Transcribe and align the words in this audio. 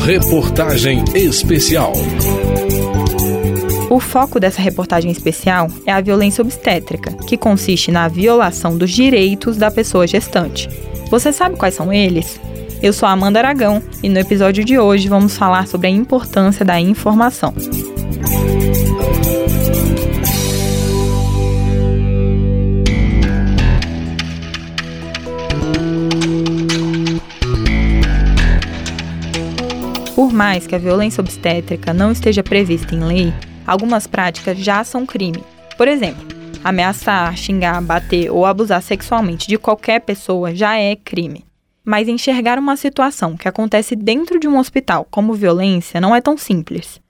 Reportagem 0.00 1.04
Especial. 1.14 1.92
O 3.88 4.00
foco 4.00 4.40
dessa 4.40 4.60
reportagem 4.60 5.10
especial 5.10 5.70
é 5.86 5.92
a 5.92 6.00
violência 6.00 6.42
obstétrica, 6.42 7.12
que 7.12 7.36
consiste 7.36 7.90
na 7.90 8.08
violação 8.08 8.76
dos 8.76 8.90
direitos 8.90 9.56
da 9.56 9.70
pessoa 9.70 10.06
gestante. 10.06 10.68
Você 11.10 11.32
sabe 11.32 11.56
quais 11.56 11.74
são 11.74 11.92
eles? 11.92 12.40
Eu 12.82 12.92
sou 12.92 13.08
Amanda 13.08 13.38
Aragão 13.38 13.82
e 14.02 14.08
no 14.08 14.18
episódio 14.18 14.64
de 14.64 14.78
hoje 14.78 15.08
vamos 15.08 15.36
falar 15.36 15.66
sobre 15.66 15.86
a 15.86 15.90
importância 15.90 16.64
da 16.64 16.78
informação. 16.78 17.54
Por 30.14 30.32
mais 30.32 30.64
que 30.64 30.76
a 30.76 30.78
violência 30.78 31.20
obstétrica 31.20 31.92
não 31.92 32.12
esteja 32.12 32.40
prevista 32.40 32.94
em 32.94 33.00
lei, 33.02 33.34
algumas 33.66 34.06
práticas 34.06 34.56
já 34.56 34.84
são 34.84 35.04
crime. 35.04 35.42
Por 35.76 35.88
exemplo, 35.88 36.24
ameaçar, 36.62 37.36
xingar, 37.36 37.82
bater 37.82 38.30
ou 38.30 38.46
abusar 38.46 38.80
sexualmente 38.80 39.48
de 39.48 39.58
qualquer 39.58 40.00
pessoa 40.00 40.54
já 40.54 40.78
é 40.78 40.94
crime. 40.94 41.44
Mas 41.84 42.06
enxergar 42.06 42.60
uma 42.60 42.76
situação 42.76 43.36
que 43.36 43.48
acontece 43.48 43.96
dentro 43.96 44.38
de 44.38 44.46
um 44.46 44.56
hospital 44.56 45.04
como 45.10 45.34
violência 45.34 46.00
não 46.00 46.14
é 46.14 46.20
tão 46.20 46.38
simples. 46.38 47.00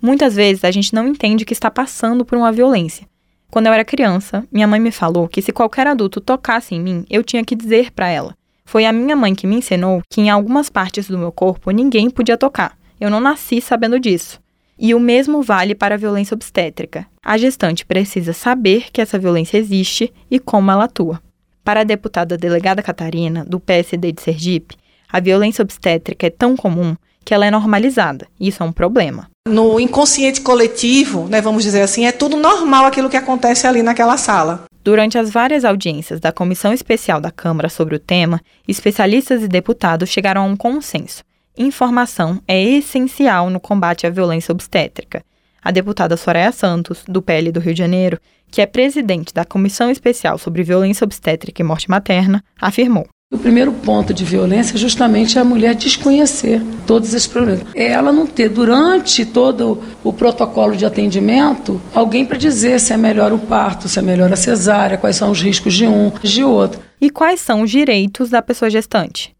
Muitas 0.00 0.34
vezes 0.34 0.62
a 0.62 0.70
gente 0.70 0.94
não 0.94 1.08
entende 1.08 1.46
que 1.46 1.54
está 1.54 1.70
passando 1.70 2.22
por 2.22 2.36
uma 2.36 2.52
violência. 2.52 3.08
Quando 3.50 3.66
eu 3.66 3.72
era 3.72 3.84
criança, 3.84 4.46
minha 4.52 4.66
mãe 4.66 4.78
me 4.78 4.90
falou 4.90 5.26
que 5.26 5.40
se 5.40 5.52
qualquer 5.52 5.86
adulto 5.86 6.20
tocasse 6.20 6.74
em 6.74 6.80
mim, 6.80 7.06
eu 7.08 7.24
tinha 7.24 7.44
que 7.44 7.56
dizer 7.56 7.92
para 7.92 8.08
ela: 8.08 8.34
foi 8.64 8.86
a 8.86 8.92
minha 8.92 9.16
mãe 9.16 9.34
que 9.34 9.46
me 9.46 9.56
ensinou 9.56 10.02
que 10.08 10.20
em 10.20 10.30
algumas 10.30 10.70
partes 10.70 11.08
do 11.08 11.18
meu 11.18 11.32
corpo 11.32 11.70
ninguém 11.70 12.08
podia 12.08 12.38
tocar. 12.38 12.76
Eu 13.00 13.10
não 13.10 13.20
nasci 13.20 13.60
sabendo 13.60 13.98
disso. 13.98 14.40
E 14.78 14.94
o 14.94 15.00
mesmo 15.00 15.42
vale 15.42 15.74
para 15.74 15.94
a 15.94 15.98
violência 15.98 16.34
obstétrica. 16.34 17.06
A 17.24 17.36
gestante 17.36 17.84
precisa 17.84 18.32
saber 18.32 18.86
que 18.92 19.00
essa 19.00 19.18
violência 19.18 19.58
existe 19.58 20.12
e 20.30 20.38
como 20.38 20.70
ela 20.70 20.84
atua. 20.84 21.20
Para 21.64 21.80
a 21.80 21.84
deputada 21.84 22.36
delegada 22.36 22.82
Catarina, 22.82 23.44
do 23.44 23.60
PSD 23.60 24.12
de 24.12 24.22
Sergipe, 24.22 24.76
a 25.08 25.20
violência 25.20 25.62
obstétrica 25.62 26.26
é 26.26 26.30
tão 26.30 26.56
comum 26.56 26.96
que 27.24 27.32
ela 27.32 27.46
é 27.46 27.50
normalizada. 27.50 28.26
Isso 28.40 28.62
é 28.62 28.66
um 28.66 28.72
problema. 28.72 29.28
No 29.46 29.78
inconsciente 29.78 30.40
coletivo, 30.40 31.28
né, 31.28 31.40
vamos 31.40 31.62
dizer 31.62 31.82
assim, 31.82 32.06
é 32.06 32.12
tudo 32.12 32.36
normal 32.36 32.86
aquilo 32.86 33.10
que 33.10 33.16
acontece 33.16 33.66
ali 33.66 33.82
naquela 33.82 34.16
sala. 34.16 34.64
Durante 34.84 35.16
as 35.16 35.30
várias 35.30 35.64
audiências 35.64 36.18
da 36.18 36.32
Comissão 36.32 36.72
Especial 36.72 37.20
da 37.20 37.30
Câmara 37.30 37.68
sobre 37.68 37.94
o 37.94 38.00
tema, 38.00 38.40
especialistas 38.66 39.42
e 39.42 39.48
deputados 39.48 40.08
chegaram 40.08 40.42
a 40.42 40.46
um 40.46 40.56
consenso. 40.56 41.22
Informação 41.56 42.42
é 42.48 42.60
essencial 42.60 43.48
no 43.48 43.60
combate 43.60 44.06
à 44.06 44.10
violência 44.10 44.50
obstétrica. 44.50 45.22
A 45.62 45.70
deputada 45.70 46.16
Soraya 46.16 46.50
Santos, 46.50 47.04
do 47.06 47.22
PL 47.22 47.52
do 47.52 47.60
Rio 47.60 47.74
de 47.74 47.78
Janeiro, 47.78 48.18
que 48.50 48.60
é 48.60 48.66
presidente 48.66 49.32
da 49.32 49.44
Comissão 49.44 49.88
Especial 49.88 50.36
sobre 50.36 50.64
Violência 50.64 51.04
Obstétrica 51.04 51.62
e 51.62 51.64
Morte 51.64 51.88
Materna, 51.88 52.42
afirmou: 52.60 53.06
o 53.32 53.38
primeiro 53.38 53.72
ponto 53.72 54.12
de 54.12 54.26
violência 54.26 54.74
é 54.74 54.78
justamente 54.78 55.38
a 55.38 55.44
mulher 55.44 55.74
desconhecer 55.74 56.60
todos 56.86 57.14
esses 57.14 57.26
problemas. 57.26 57.64
É 57.74 57.86
ela 57.86 58.12
não 58.12 58.26
ter, 58.26 58.50
durante 58.50 59.24
todo 59.24 59.82
o 60.04 60.12
protocolo 60.12 60.76
de 60.76 60.84
atendimento, 60.84 61.80
alguém 61.94 62.26
para 62.26 62.36
dizer 62.36 62.78
se 62.78 62.92
é 62.92 62.96
melhor 62.98 63.32
o 63.32 63.38
parto, 63.38 63.88
se 63.88 63.98
é 63.98 64.02
melhor 64.02 64.30
a 64.30 64.36
cesárea, 64.36 64.98
quais 64.98 65.16
são 65.16 65.30
os 65.30 65.40
riscos 65.40 65.72
de 65.72 65.86
um, 65.86 66.12
de 66.22 66.44
outro. 66.44 66.82
E 67.00 67.08
quais 67.08 67.40
são 67.40 67.62
os 67.62 67.70
direitos 67.70 68.28
da 68.28 68.42
pessoa 68.42 68.70
gestante? 68.70 69.34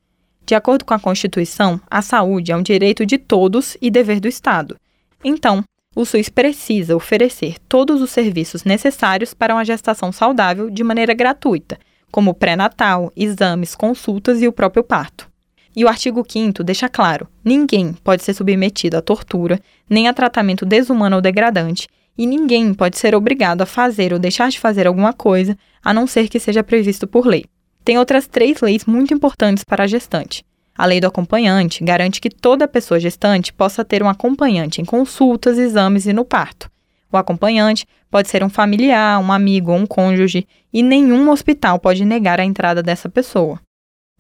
De 0.47 0.55
acordo 0.55 0.87
com 0.87 0.95
a 0.95 0.99
Constituição, 0.99 1.79
a 1.91 2.01
saúde 2.01 2.51
é 2.51 2.57
um 2.57 2.63
direito 2.63 3.05
de 3.05 3.19
todos 3.19 3.77
e 3.81 3.91
dever 3.91 4.21
do 4.21 4.27
Estado. 4.27 4.75
Então, 5.23 5.63
o 5.95 6.07
SUS 6.07 6.31
precisa 6.31 6.97
oferecer 6.97 7.57
todos 7.69 8.01
os 8.01 8.11
serviços 8.11 8.65
necessários 8.65 9.35
para 9.35 9.55
uma 9.55 9.65
gestação 9.67 10.11
saudável 10.11 10.71
de 10.71 10.83
maneira 10.83 11.13
gratuita 11.13 11.79
como 12.13 12.35
pré-natal, 12.35 13.11
exames, 13.17 13.75
consultas 13.75 14.41
e 14.41 14.47
o 14.47 14.53
próprio 14.53 14.85
parto. 14.85 15.29
E 15.75 15.85
o 15.85 15.89
artigo 15.89 16.25
5 16.29 16.63
deixa 16.63 16.89
claro: 16.89 17.27
ninguém 17.43 17.95
pode 18.05 18.23
ser 18.23 18.35
submetido 18.35 18.99
à 18.99 19.03
tortura, 19.03 19.59
nem 19.89 20.07
a 20.07 20.13
tratamento 20.13 20.67
desumano 20.67 21.17
ou 21.17 21.23
degradante, 21.23 21.89
e 22.17 22.27
ninguém 22.27 22.75
pode 22.75 22.99
ser 22.99 23.15
obrigado 23.15 23.63
a 23.63 23.67
fazer 23.67 24.13
ou 24.13 24.19
deixar 24.19 24.51
de 24.51 24.61
fazer 24.61 24.87
alguma 24.87 25.15
coisa, 25.15 25.57
a 25.83 25.95
não 25.95 26.07
ser 26.07 26.29
que 26.29 26.39
seja 26.39 26.63
previsto 26.63 27.07
por 27.07 27.27
lei. 27.27 27.47
Tem 27.85 27.99
outras 27.99 28.27
três 28.27 28.61
leis 28.61 28.85
muito 28.85 29.15
importantes 29.15 29.65
para 29.65 29.85
a 29.85 29.87
gestante. 29.87 30.45
A 30.77 30.87
lei 30.87 31.01
do 31.01 31.07
acompanhante 31.07 31.83
garante 31.83 32.21
que 32.21 32.31
toda 32.31 32.69
pessoa 32.69 33.01
gestante 33.01 33.53
possa 33.53 33.85
ter 33.85 34.03
um 34.03 34.09
acompanhante 34.09 34.81
em 34.81 34.85
consultas, 34.85 35.59
exames 35.59 36.07
e 36.07 36.13
no 36.13 36.25
parto. 36.25 36.71
O 37.13 37.17
acompanhante 37.19 37.87
pode 38.11 38.29
ser 38.29 38.43
um 38.43 38.49
familiar, 38.49 39.21
um 39.21 39.31
amigo 39.31 39.71
ou 39.71 39.77
um 39.77 39.87
cônjuge, 39.87 40.47
e 40.73 40.83
nenhum 40.83 41.29
hospital 41.31 41.79
pode 41.79 42.05
negar 42.07 42.41
a 42.41 42.45
entrada 42.45 42.83
dessa 42.83 43.09
pessoa. 43.09 43.61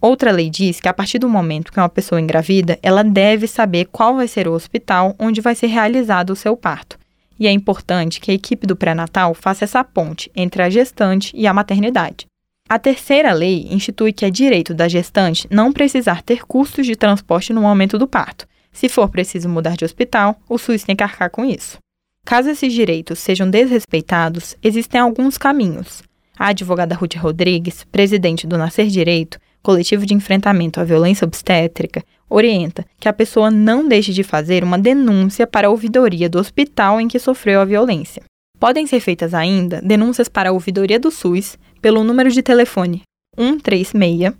Outra 0.01 0.31
lei 0.31 0.51
diz 0.51 0.79
que 0.79 0.89
a 0.89 0.93
partir 0.93 1.19
do 1.19 1.29
momento 1.29 1.73
que 1.73 1.79
uma 1.79 1.89
pessoa 1.89 2.21
engravida, 2.21 2.79
ela 2.83 3.03
deve 3.03 3.47
saber 3.47 3.87
qual 3.87 4.17
vai 4.17 4.29
ser 4.29 4.47
o 4.47 4.53
hospital 4.53 5.15
onde 5.19 5.41
vai 5.41 5.55
ser 5.55 5.69
realizado 5.69 6.31
o 6.31 6.37
seu 6.37 6.57
parto. 6.57 6.99
E 7.39 7.47
é 7.47 7.51
importante 7.51 8.21
que 8.21 8.31
a 8.31 8.35
equipe 8.35 8.67
do 8.67 8.77
pré-natal 8.77 9.33
faça 9.33 9.65
essa 9.65 9.83
ponte 9.83 10.31
entre 10.35 10.63
a 10.63 10.69
gestante 10.69 11.33
e 11.35 11.47
a 11.47 11.55
maternidade. 11.55 12.27
A 12.69 12.79
terceira 12.79 13.33
lei 13.33 13.69
institui 13.71 14.13
que 14.13 14.25
é 14.25 14.31
direito 14.31 14.75
da 14.75 14.89
gestante 14.89 15.47
não 15.51 15.73
precisar 15.73 16.21
ter 16.23 16.45
custos 16.45 16.85
de 16.85 16.97
transporte 16.97 17.53
no 17.53 17.63
momento 17.63 17.97
do 17.97 18.09
parto. 18.09 18.47
Se 18.73 18.89
for 18.89 19.09
preciso 19.09 19.49
mudar 19.49 19.77
de 19.77 19.85
hospital, 19.85 20.37
o 20.49 20.59
SUS 20.59 20.83
tem 20.83 20.97
que 20.97 21.03
arcar 21.03 21.31
com 21.31 21.45
isso. 21.45 21.79
Caso 22.25 22.49
esses 22.49 22.73
direitos 22.73 23.19
sejam 23.19 23.51
desrespeitados, 23.51 24.57
existem 24.63 25.01
alguns 25.01 25.37
caminhos. 25.37 26.03
A 26.39 26.49
advogada 26.49 26.95
Ruth 26.95 27.17
Rodrigues, 27.17 27.85
presidente 27.85 28.47
do 28.47 28.57
Nascer 28.57 28.87
Direito, 28.87 29.39
coletivo 29.63 30.07
de 30.07 30.15
enfrentamento 30.15 30.81
à 30.81 30.85
violência 30.85 31.25
obstétrica, 31.25 32.03
orienta 32.29 32.87
que 32.99 33.09
a 33.09 33.13
pessoa 33.13 33.51
não 33.51 33.87
deixe 33.87 34.13
de 34.13 34.23
fazer 34.23 34.65
uma 34.65 34.79
denúncia 34.79 35.47
para 35.47 35.69
a 35.69 35.71
ouvidoria 35.71 36.29
do 36.29 36.39
hospital 36.39 37.01
em 37.01 37.07
que 37.07 37.19
sofreu 37.19 37.61
a 37.61 37.65
violência. 37.65 38.23
Podem 38.59 38.87
ser 38.87 39.01
feitas 39.01 39.35
ainda 39.35 39.81
denúncias 39.83 40.29
para 40.29 40.51
a 40.51 40.53
ouvidoria 40.53 40.99
do 40.99 41.11
SUS 41.11 41.59
pelo 41.81 42.03
número 42.05 42.31
de 42.31 42.43
telefone 42.43 43.03
136, 43.37 44.35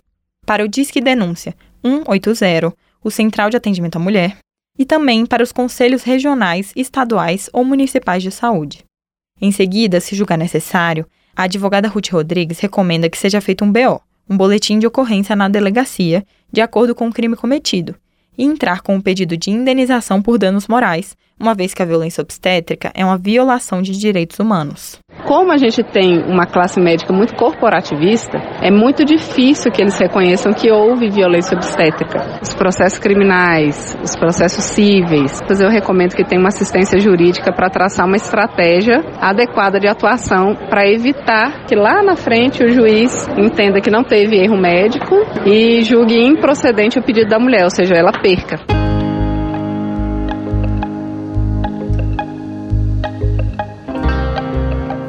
para 0.45 0.63
o 0.63 0.67
Disque 0.67 1.01
Denúncia 1.01 1.55
180, 1.85 2.73
o 3.03 3.11
Central 3.11 3.49
de 3.49 3.57
Atendimento 3.57 3.97
à 3.97 3.99
Mulher, 3.99 4.37
e 4.77 4.85
também 4.85 5.25
para 5.25 5.43
os 5.43 5.51
conselhos 5.51 6.03
regionais, 6.03 6.71
estaduais 6.75 7.49
ou 7.53 7.63
municipais 7.63 8.23
de 8.23 8.31
saúde. 8.31 8.83
Em 9.41 9.51
seguida, 9.51 9.99
se 9.99 10.15
julgar 10.15 10.37
necessário, 10.37 11.05
a 11.35 11.43
advogada 11.43 11.87
Ruth 11.87 12.09
Rodrigues 12.09 12.59
recomenda 12.59 13.09
que 13.09 13.17
seja 13.17 13.41
feito 13.41 13.63
um 13.63 13.71
BO, 13.71 14.01
um 14.29 14.37
boletim 14.37 14.79
de 14.79 14.87
ocorrência 14.87 15.35
na 15.35 15.49
delegacia, 15.49 16.25
de 16.51 16.61
acordo 16.61 16.95
com 16.95 17.07
o 17.07 17.13
crime 17.13 17.35
cometido, 17.35 17.95
e 18.37 18.43
entrar 18.43 18.81
com 18.81 18.93
o 18.93 18.97
um 18.97 19.01
pedido 19.01 19.35
de 19.35 19.51
indenização 19.51 20.21
por 20.21 20.37
danos 20.37 20.67
morais, 20.67 21.15
uma 21.39 21.53
vez 21.53 21.73
que 21.73 21.81
a 21.81 21.85
violência 21.85 22.21
obstétrica 22.21 22.91
é 22.93 23.03
uma 23.03 23.17
violação 23.17 23.81
de 23.81 23.97
direitos 23.97 24.39
humanos. 24.39 25.02
Como 25.33 25.51
a 25.51 25.57
gente 25.57 25.81
tem 25.81 26.21
uma 26.27 26.45
classe 26.45 26.79
médica 26.79 27.11
muito 27.11 27.33
corporativista, 27.33 28.37
é 28.61 28.69
muito 28.69 29.03
difícil 29.03 29.71
que 29.71 29.81
eles 29.81 29.97
reconheçam 29.97 30.53
que 30.53 30.71
houve 30.71 31.09
violência 31.09 31.57
obstétrica. 31.57 32.37
Os 32.39 32.53
processos 32.53 32.99
criminais, 32.99 33.97
os 34.03 34.15
processos 34.15 34.63
cíveis. 34.63 35.39
Eu 35.59 35.71
recomendo 35.71 36.13
que 36.13 36.23
tenha 36.23 36.39
uma 36.39 36.49
assistência 36.49 36.99
jurídica 36.99 37.51
para 37.51 37.67
traçar 37.67 38.05
uma 38.05 38.15
estratégia 38.15 39.03
adequada 39.19 39.79
de 39.79 39.87
atuação 39.87 40.53
para 40.69 40.87
evitar 40.87 41.65
que 41.65 41.73
lá 41.73 42.03
na 42.03 42.15
frente 42.15 42.63
o 42.63 42.71
juiz 42.71 43.27
entenda 43.35 43.81
que 43.81 43.89
não 43.89 44.03
teve 44.03 44.37
erro 44.37 44.55
médico 44.55 45.15
e 45.47 45.81
julgue 45.81 46.23
improcedente 46.23 46.99
o 46.99 47.03
pedido 47.03 47.29
da 47.29 47.39
mulher, 47.39 47.63
ou 47.63 47.71
seja, 47.71 47.95
ela 47.95 48.11
perca. 48.11 48.82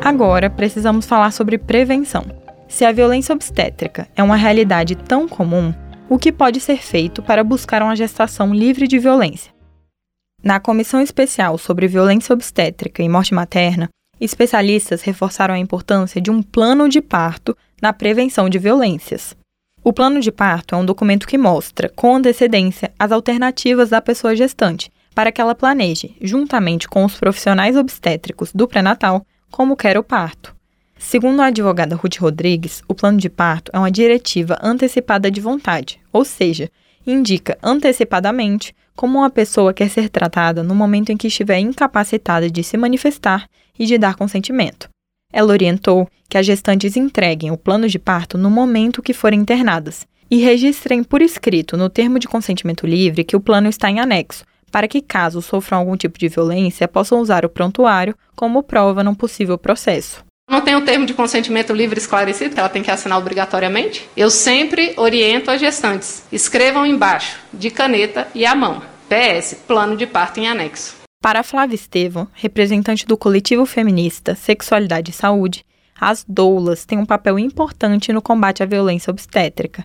Agora, 0.04 0.50
precisamos 0.50 1.06
falar 1.06 1.30
sobre 1.30 1.56
prevenção. 1.56 2.26
Se 2.68 2.84
a 2.84 2.92
violência 2.92 3.34
obstétrica 3.34 4.06
é 4.14 4.22
uma 4.22 4.36
realidade 4.36 4.94
tão 4.94 5.26
comum, 5.26 5.72
o 6.10 6.18
que 6.18 6.30
pode 6.30 6.60
ser 6.60 6.76
feito 6.76 7.22
para 7.22 7.42
buscar 7.42 7.82
uma 7.82 7.96
gestação 7.96 8.52
livre 8.52 8.86
de 8.86 8.98
violência? 8.98 9.50
Na 10.42 10.60
Comissão 10.60 11.00
Especial 11.00 11.56
sobre 11.56 11.88
Violência 11.88 12.34
Obstétrica 12.34 13.02
e 13.02 13.08
Morte 13.08 13.32
Materna, 13.32 13.88
especialistas 14.20 15.00
reforçaram 15.00 15.54
a 15.54 15.58
importância 15.58 16.20
de 16.20 16.30
um 16.30 16.42
plano 16.42 16.86
de 16.86 17.00
parto 17.00 17.56
na 17.80 17.90
prevenção 17.90 18.50
de 18.50 18.58
violências. 18.58 19.34
O 19.82 19.90
plano 19.90 20.20
de 20.20 20.30
parto 20.30 20.74
é 20.74 20.78
um 20.78 20.84
documento 20.84 21.26
que 21.26 21.38
mostra, 21.38 21.88
com 21.88 22.14
antecedência, 22.14 22.92
as 22.98 23.10
alternativas 23.10 23.88
da 23.88 24.02
pessoa 24.02 24.36
gestante 24.36 24.90
para 25.14 25.30
que 25.30 25.40
ela 25.40 25.54
planeje, 25.54 26.14
juntamente 26.20 26.88
com 26.88 27.04
os 27.04 27.16
profissionais 27.16 27.76
obstétricos 27.76 28.52
do 28.52 28.66
pré-natal, 28.66 29.24
como 29.54 29.76
quer 29.76 29.96
o 29.96 30.02
parto. 30.02 30.52
Segundo 30.98 31.40
a 31.40 31.46
advogada 31.46 31.94
Ruth 31.94 32.16
Rodrigues, 32.16 32.82
o 32.88 32.94
plano 32.94 33.18
de 33.18 33.30
parto 33.30 33.70
é 33.72 33.78
uma 33.78 33.88
diretiva 33.88 34.58
antecipada 34.60 35.30
de 35.30 35.40
vontade, 35.40 36.00
ou 36.12 36.24
seja, 36.24 36.68
indica 37.06 37.56
antecipadamente 37.62 38.74
como 38.96 39.18
uma 39.18 39.30
pessoa 39.30 39.72
quer 39.72 39.88
ser 39.88 40.08
tratada 40.08 40.64
no 40.64 40.74
momento 40.74 41.12
em 41.12 41.16
que 41.16 41.28
estiver 41.28 41.60
incapacitada 41.60 42.50
de 42.50 42.64
se 42.64 42.76
manifestar 42.76 43.48
e 43.78 43.86
de 43.86 43.96
dar 43.96 44.16
consentimento. 44.16 44.88
Ela 45.32 45.52
orientou 45.52 46.08
que 46.28 46.36
as 46.36 46.44
gestantes 46.44 46.96
entreguem 46.96 47.52
o 47.52 47.56
plano 47.56 47.88
de 47.88 48.00
parto 48.00 48.36
no 48.36 48.50
momento 48.50 49.00
que 49.00 49.12
forem 49.12 49.38
internadas 49.38 50.04
e 50.28 50.38
registrem 50.38 51.04
por 51.04 51.22
escrito 51.22 51.76
no 51.76 51.88
termo 51.88 52.18
de 52.18 52.26
consentimento 52.26 52.88
livre 52.88 53.22
que 53.22 53.36
o 53.36 53.40
plano 53.40 53.68
está 53.68 53.88
em 53.88 54.00
anexo, 54.00 54.44
para 54.74 54.88
que, 54.88 55.00
caso 55.00 55.40
sofram 55.40 55.78
algum 55.78 55.96
tipo 55.96 56.18
de 56.18 56.26
violência, 56.26 56.88
possam 56.88 57.20
usar 57.20 57.44
o 57.44 57.48
prontuário 57.48 58.12
como 58.34 58.60
prova 58.60 59.04
num 59.04 59.14
possível 59.14 59.56
processo. 59.56 60.24
Não 60.50 60.62
tem 60.62 60.74
um 60.74 60.84
termo 60.84 61.06
de 61.06 61.14
consentimento 61.14 61.72
livre 61.72 61.96
esclarecido 61.96 62.56
que 62.56 62.58
ela 62.58 62.68
tem 62.68 62.82
que 62.82 62.90
assinar 62.90 63.16
obrigatoriamente? 63.16 64.08
Eu 64.16 64.30
sempre 64.30 64.92
oriento 64.96 65.48
as 65.48 65.60
gestantes. 65.60 66.24
Escrevam 66.32 66.84
embaixo, 66.84 67.38
de 67.52 67.70
caneta 67.70 68.26
e 68.34 68.44
à 68.44 68.52
mão. 68.52 68.82
PS, 69.08 69.54
plano 69.64 69.96
de 69.96 70.08
parto 70.08 70.40
em 70.40 70.48
anexo. 70.48 70.96
Para 71.22 71.44
Flávia 71.44 71.76
Estevam, 71.76 72.26
representante 72.34 73.06
do 73.06 73.16
coletivo 73.16 73.64
feminista 73.66 74.34
Sexualidade 74.34 75.12
e 75.12 75.14
Saúde, 75.14 75.64
as 75.94 76.24
doulas 76.28 76.84
têm 76.84 76.98
um 76.98 77.06
papel 77.06 77.38
importante 77.38 78.12
no 78.12 78.20
combate 78.20 78.60
à 78.60 78.66
violência 78.66 79.12
obstétrica. 79.12 79.84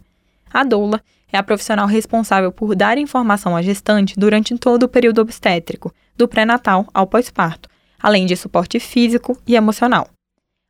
A 0.51 0.63
doula 0.63 1.01
é 1.31 1.37
a 1.37 1.43
profissional 1.43 1.87
responsável 1.87 2.51
por 2.51 2.75
dar 2.75 2.97
informação 2.97 3.55
à 3.55 3.61
gestante 3.61 4.15
durante 4.17 4.57
todo 4.57 4.83
o 4.83 4.89
período 4.89 5.21
obstétrico, 5.21 5.93
do 6.17 6.27
pré-natal 6.27 6.87
ao 6.93 7.07
pós-parto, 7.07 7.69
além 7.99 8.25
de 8.25 8.35
suporte 8.35 8.79
físico 8.79 9.37
e 9.45 9.55
emocional. 9.55 10.07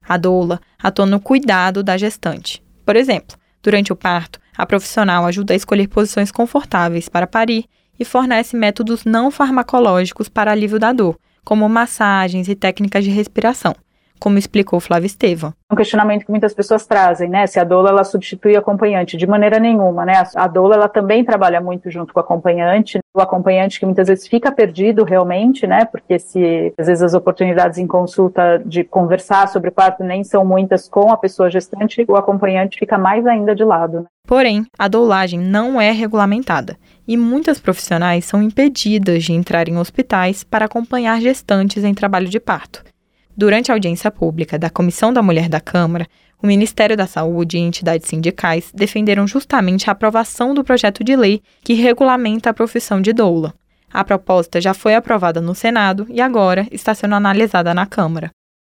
A 0.07 0.17
doula 0.17 0.59
atua 0.81 1.05
no 1.05 1.19
cuidado 1.19 1.81
da 1.81 1.97
gestante. 1.97 2.61
Por 2.85 2.95
exemplo, 2.95 3.37
durante 3.61 3.93
o 3.93 3.95
parto, 3.95 4.39
a 4.57 4.65
profissional 4.65 5.25
ajuda 5.25 5.53
a 5.53 5.55
escolher 5.55 5.87
posições 5.87 6.31
confortáveis 6.31 7.07
para 7.07 7.27
parir 7.27 7.65
e 7.99 8.03
fornece 8.03 8.55
métodos 8.55 9.05
não 9.05 9.29
farmacológicos 9.31 10.27
para 10.27 10.51
alívio 10.51 10.79
da 10.79 10.91
dor, 10.91 11.17
como 11.43 11.67
massagens 11.69 12.47
e 12.47 12.55
técnicas 12.55 13.03
de 13.03 13.09
respiração, 13.09 13.75
como 14.19 14.37
explicou 14.37 14.79
Flávia 14.79 15.07
Estevam. 15.07 15.53
Um 15.71 15.75
questionamento 15.75 16.25
que 16.25 16.31
muitas 16.31 16.53
pessoas 16.53 16.85
trazem, 16.85 17.29
né? 17.29 17.47
Se 17.47 17.59
a 17.59 17.63
doula 17.63 17.89
ela 17.89 18.03
substitui 18.03 18.55
o 18.55 18.59
acompanhante, 18.59 19.17
de 19.17 19.25
maneira 19.25 19.59
nenhuma, 19.59 20.05
né? 20.05 20.23
A 20.35 20.47
doula 20.47 20.75
ela 20.75 20.89
também 20.89 21.23
trabalha 21.23 21.61
muito 21.61 21.89
junto 21.89 22.13
com 22.13 22.19
o 22.19 22.23
acompanhante, 22.23 22.99
o 23.13 23.21
acompanhante 23.21 23.79
que 23.79 23.85
muitas 23.85 24.07
vezes 24.07 24.27
fica 24.27 24.51
perdido 24.51 25.03
realmente, 25.03 25.65
né? 25.65 25.85
Porque 25.85 26.19
se 26.19 26.73
às 26.77 26.87
vezes 26.87 27.03
as 27.03 27.13
oportunidades 27.13 27.77
em 27.77 27.87
consulta 27.87 28.61
de 28.65 28.83
conversar 28.83 29.47
sobre 29.47 29.69
o 29.69 29.71
parto 29.71 30.03
nem 30.03 30.23
são 30.23 30.43
muitas 30.43 30.89
com 30.89 31.11
a 31.11 31.17
pessoa 31.17 31.49
gestante, 31.49 32.05
o 32.07 32.15
acompanhante 32.15 32.77
fica 32.77 32.97
mais 32.97 33.25
ainda 33.25 33.55
de 33.55 33.63
lado. 33.63 34.01
Né? 34.01 34.05
Porém, 34.27 34.65
a 34.77 34.87
doulagem 34.87 35.39
não 35.39 35.79
é 35.79 35.91
regulamentada 35.91 36.77
e 37.07 37.17
muitas 37.17 37.59
profissionais 37.59 38.25
são 38.25 38.43
impedidas 38.43 39.23
de 39.23 39.33
entrar 39.33 39.67
em 39.67 39.77
hospitais 39.77 40.43
para 40.43 40.65
acompanhar 40.65 41.19
gestantes 41.19 41.83
em 41.83 41.93
trabalho 41.93 42.29
de 42.29 42.39
parto. 42.39 42.83
Durante 43.39 43.71
a 43.71 43.73
audiência 43.73 44.11
pública 44.11 44.59
da 44.59 44.69
Comissão 44.69 45.13
da 45.13 45.21
Mulher 45.21 45.47
da 45.47 45.61
Câmara, 45.61 46.05
o 46.43 46.45
Ministério 46.45 46.97
da 46.97 47.07
Saúde 47.07 47.57
e 47.57 47.61
entidades 47.61 48.05
sindicais 48.05 48.69
defenderam 48.75 49.25
justamente 49.25 49.89
a 49.89 49.93
aprovação 49.93 50.53
do 50.53 50.61
projeto 50.61 51.05
de 51.05 51.15
lei 51.15 51.41
que 51.63 51.73
regulamenta 51.73 52.49
a 52.49 52.53
profissão 52.53 52.99
de 52.99 53.13
doula. 53.13 53.53
A 53.93 54.03
proposta 54.03 54.59
já 54.59 54.73
foi 54.73 54.93
aprovada 54.93 55.39
no 55.39 55.55
Senado 55.55 56.05
e 56.09 56.19
agora 56.19 56.67
está 56.69 56.93
sendo 56.93 57.15
analisada 57.15 57.73
na 57.73 57.85
Câmara. 57.85 58.29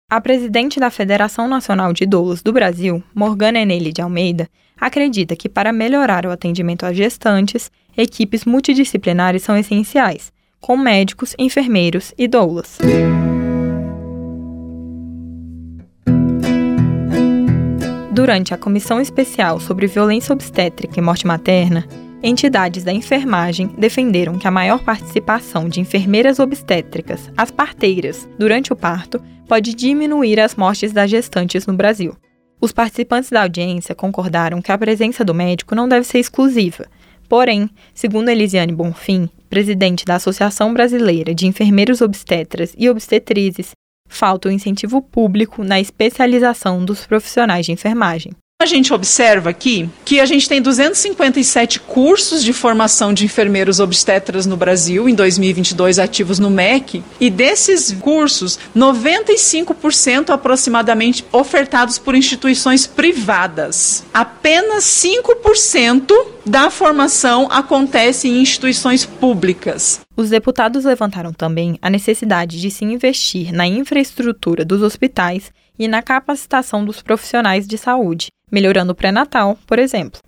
A 0.09 0.19
presidente 0.19 0.79
da 0.79 0.89
Federação 0.89 1.47
Nacional 1.47 1.93
de 1.93 2.07
Doulas 2.07 2.41
do 2.41 2.51
Brasil, 2.51 3.03
Morgana 3.13 3.59
Eneli 3.59 3.93
de 3.93 4.01
Almeida, 4.01 4.49
acredita 4.81 5.35
que 5.35 5.47
para 5.47 5.71
melhorar 5.71 6.25
o 6.25 6.31
atendimento 6.31 6.87
às 6.87 6.97
gestantes, 6.97 7.69
equipes 7.95 8.45
multidisciplinares 8.45 9.43
são 9.43 9.55
essenciais, 9.55 10.33
com 10.59 10.75
médicos, 10.75 11.35
enfermeiros 11.37 12.15
e 12.17 12.27
doulas. 12.27 12.79
Durante 18.25 18.55
a 18.55 18.57
Comissão 18.57 18.99
Especial 18.99 19.59
sobre 19.59 19.85
Violência 19.85 20.33
Obstétrica 20.33 20.97
e 20.97 21.01
Morte 21.01 21.27
Materna, 21.27 21.87
entidades 22.23 22.83
da 22.83 22.91
enfermagem 22.91 23.67
defenderam 23.77 24.39
que 24.39 24.47
a 24.47 24.51
maior 24.51 24.83
participação 24.83 25.69
de 25.69 25.79
enfermeiras 25.79 26.39
obstétricas, 26.39 27.29
as 27.37 27.51
parteiras, 27.51 28.27
durante 28.39 28.73
o 28.73 28.75
parto 28.75 29.21
pode 29.47 29.75
diminuir 29.75 30.39
as 30.39 30.55
mortes 30.55 30.91
das 30.91 31.11
gestantes 31.11 31.67
no 31.67 31.75
Brasil. 31.75 32.17
Os 32.59 32.71
participantes 32.71 33.29
da 33.29 33.43
audiência 33.43 33.93
concordaram 33.93 34.59
que 34.59 34.71
a 34.71 34.77
presença 34.79 35.23
do 35.23 35.35
médico 35.35 35.75
não 35.75 35.87
deve 35.87 36.07
ser 36.07 36.17
exclusiva. 36.17 36.87
Porém, 37.29 37.69
segundo 37.93 38.29
Elisiane 38.29 38.73
Bonfim, 38.73 39.29
presidente 39.51 40.03
da 40.03 40.15
Associação 40.15 40.73
Brasileira 40.73 41.31
de 41.31 41.45
Enfermeiros 41.45 42.01
Obstetras 42.01 42.73
e 42.75 42.89
Obstetrizes, 42.89 43.73
falta 44.15 44.47
o 44.47 44.51
incentivo 44.51 45.01
público 45.01 45.63
na 45.63 45.79
especialização 45.79 46.83
dos 46.83 47.05
profissionais 47.05 47.65
de 47.65 47.71
enfermagem. 47.71 48.31
A 48.57 48.65
gente 48.65 48.93
observa 48.93 49.49
aqui 49.49 49.89
que 50.05 50.21
a 50.21 50.25
gente 50.25 50.47
tem 50.47 50.61
257 50.61 51.81
cursos 51.81 52.41
de 52.41 52.53
formação 52.53 53.13
de 53.13 53.25
enfermeiros 53.25 53.81
obstetras 53.81 54.45
no 54.45 54.55
Brasil, 54.55 55.09
em 55.09 55.13
2022 55.13 55.99
ativos 55.99 56.39
no 56.39 56.49
MEC, 56.49 57.03
e 57.19 57.29
desses 57.29 57.91
cursos, 57.99 58.57
95% 58.73 60.29
aproximadamente 60.29 61.25
ofertados 61.33 61.97
por 61.97 62.15
instituições 62.15 62.87
privadas. 62.87 64.05
Apenas 64.13 64.85
5% 64.85 66.34
da 66.45 66.69
formação 66.69 67.47
acontece 67.49 68.27
em 68.27 68.41
instituições 68.41 69.05
públicas. 69.05 70.01
Os 70.15 70.29
deputados 70.29 70.85
levantaram 70.85 71.33
também 71.33 71.79
a 71.81 71.89
necessidade 71.89 72.61
de 72.61 72.69
se 72.69 72.85
investir 72.85 73.51
na 73.51 73.65
infraestrutura 73.65 74.63
dos 74.63 74.81
hospitais 74.81 75.51
e 75.77 75.87
na 75.87 76.01
capacitação 76.01 76.85
dos 76.85 77.01
profissionais 77.01 77.67
de 77.67 77.77
saúde, 77.77 78.27
melhorando 78.51 78.91
o 78.91 78.95
pré-natal, 78.95 79.57
por 79.65 79.79
exemplo. 79.79 80.21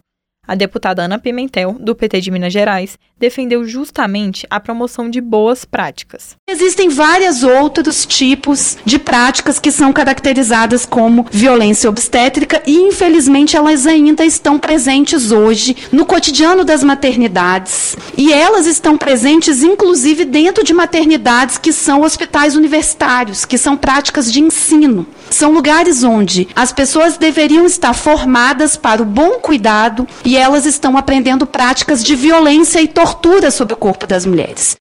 A 0.48 0.56
deputada 0.56 1.04
Ana 1.04 1.20
Pimentel, 1.20 1.76
do 1.78 1.94
PT 1.94 2.22
de 2.22 2.32
Minas 2.32 2.54
Gerais, 2.54 2.98
defendeu 3.20 3.68
justamente 3.68 4.48
a 4.50 4.62
promoção 4.62 5.10
de 5.10 5.20
boas 5.20 5.66
práticas. 5.66 6.38
Existem 6.50 6.88
vários 6.88 7.44
outros 7.44 8.06
tipos 8.06 8.78
de 8.86 8.98
práticas 8.98 9.60
que 9.60 9.72
são 9.72 9.92
caracterizadas 9.92 10.86
como 10.86 11.26
violência 11.30 11.90
obstétrica 11.90 12.62
e, 12.66 12.76
infelizmente, 12.76 13.58
elas 13.58 13.86
ainda 13.86 14.24
estão 14.24 14.58
presentes 14.58 15.32
hoje 15.32 15.76
no 15.92 16.06
cotidiano 16.06 16.64
das 16.64 16.82
maternidades. 16.82 17.98
E 18.16 18.32
elas 18.32 18.66
estão 18.68 18.98
presentes, 18.98 19.63
inclusive, 19.63 20.24
dentro 20.24 20.63
de 20.63 20.74
maternidades 20.74 21.58
que 21.58 21.74
são 21.74 22.04
hospitais 22.04 22.56
universitários, 22.56 23.44
que 23.44 23.58
são 23.58 23.75
práticas 23.75 24.32
de 24.32 24.39
ensino. 24.39 25.06
São 25.29 25.51
lugares 25.51 26.03
onde 26.03 26.48
as 26.55 26.72
pessoas 26.72 27.17
deveriam 27.17 27.65
estar 27.65 27.93
formadas 27.93 28.75
para 28.75 29.01
o 29.01 29.05
bom 29.05 29.39
cuidado 29.39 30.07
e 30.25 30.38
elas 30.38 30.65
estão 30.65 30.98
aprendendo 30.98 31.46
práticas 31.46 32.03
de 32.03 32.15
violência 32.15 32.81
e 32.81 32.88
tortura 32.88 33.51
sobre 33.51 33.74
o 33.74 33.77
corpo 33.77 34.07
das 34.07 34.25
mulheres. 34.25 34.75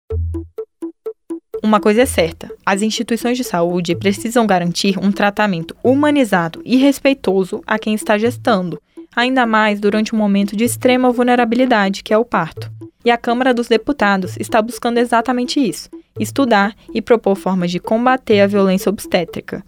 Uma 1.63 1.81
coisa 1.81 2.03
é 2.03 2.07
certa: 2.07 2.51
as 2.65 2.81
instituições 2.81 3.37
de 3.37 3.45
saúde 3.45 3.97
precisam 3.97 4.47
garantir 4.47 4.99
um 4.99 5.11
tratamento 5.11 5.75
humanizado 5.83 6.63
e 6.65 6.77
respeitoso 6.77 7.63
a 7.67 7.79
quem 7.79 7.95
está 7.95 8.17
gestando, 8.17 8.81
ainda 9.15 9.45
mais 9.47 9.81
durante 9.81 10.15
um 10.15 10.19
momento 10.19 10.57
de 10.57 10.65
extrema 10.65 11.11
vulnerabilidade, 11.11 12.03
que 12.03 12.15
é 12.15 12.19
o 12.19 12.25
parto. 12.25 12.71
E 13.05 13.11
a 13.11 13.17
Câmara 13.17 13.53
dos 13.53 13.69
Deputados 13.69 14.37
está 14.39 14.63
buscando 14.63 14.99
exatamente 14.99 15.59
isso: 15.61 15.89
estudar 16.19 16.75
e 16.93 17.03
propor 17.03 17.37
formas 17.37 17.71
de 17.71 17.79
combater 17.79 18.41
a 18.41 18.47
violência 18.47 18.91
obstétrica. 18.91 19.63